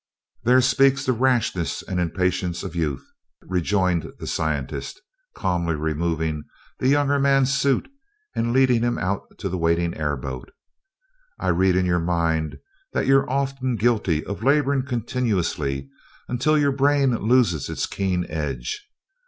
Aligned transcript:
"There 0.43 0.61
speaks 0.61 1.05
the 1.05 1.13
rashness 1.13 1.83
and 1.83 1.99
impatience 1.99 2.63
of 2.63 2.75
youth," 2.75 3.05
rejoined 3.43 4.11
the 4.17 4.25
scientist, 4.25 4.99
calmly 5.35 5.75
removing 5.75 6.45
the 6.79 6.87
younger 6.87 7.19
man's 7.19 7.53
suit 7.53 7.87
and 8.35 8.51
leading 8.51 8.81
him 8.81 8.97
out 8.97 9.37
to 9.37 9.47
the 9.47 9.59
waiting 9.59 9.95
airboat. 9.95 10.49
"I 11.39 11.49
read 11.49 11.75
in 11.75 11.85
your 11.85 11.99
mind 11.99 12.57
that 12.93 13.05
you 13.05 13.17
are 13.17 13.29
often 13.29 13.75
guilty 13.75 14.25
of 14.25 14.41
laboring 14.41 14.85
continuously 14.87 15.87
until 16.27 16.57
your 16.57 16.71
brain 16.71 17.15
loses 17.19 17.69
its 17.69 17.85
keen 17.85 18.25
edge. 18.27 18.89